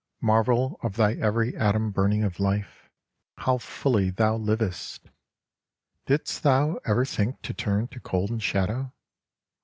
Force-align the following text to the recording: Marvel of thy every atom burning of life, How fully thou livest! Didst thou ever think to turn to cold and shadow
Marvel 0.21 0.79
of 0.81 0.95
thy 0.95 1.13
every 1.13 1.55
atom 1.55 1.91
burning 1.91 2.23
of 2.23 2.39
life, 2.39 2.89
How 3.37 3.59
fully 3.59 4.09
thou 4.09 4.35
livest! 4.35 5.05
Didst 6.07 6.41
thou 6.41 6.77
ever 6.85 7.05
think 7.05 7.39
to 7.43 7.53
turn 7.53 7.87
to 7.89 7.99
cold 7.99 8.31
and 8.31 8.41
shadow 8.41 8.93